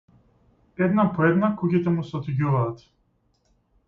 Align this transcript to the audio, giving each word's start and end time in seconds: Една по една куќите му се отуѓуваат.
Една 0.85 1.03
по 1.17 1.27
една 1.27 1.49
куќите 1.59 1.93
му 1.97 2.05
се 2.07 2.17
отуѓуваат. 2.21 2.81